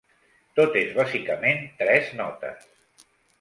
[0.59, 2.67] Tot és bàsicament tres notes!